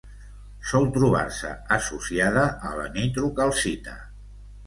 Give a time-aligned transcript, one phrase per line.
[0.69, 3.97] Sol trobar-se associada a la nitrocalcita.